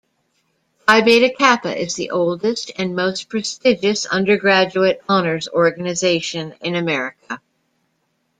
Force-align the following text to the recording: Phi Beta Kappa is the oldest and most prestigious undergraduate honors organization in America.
Phi 0.87 1.01
Beta 1.01 1.31
Kappa 1.31 1.77
is 1.79 1.93
the 1.93 2.09
oldest 2.09 2.71
and 2.75 2.95
most 2.95 3.29
prestigious 3.29 4.07
undergraduate 4.07 4.99
honors 5.07 5.47
organization 5.49 6.55
in 6.61 6.73
America. 6.75 7.39